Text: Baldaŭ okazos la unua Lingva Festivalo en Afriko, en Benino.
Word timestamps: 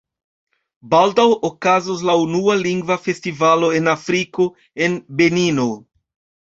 Baldaŭ 0.93 1.25
okazos 1.49 2.01
la 2.11 2.17
unua 2.23 2.57
Lingva 2.63 2.99
Festivalo 3.05 3.73
en 3.81 3.95
Afriko, 3.97 4.51
en 4.87 4.99
Benino. 5.21 5.73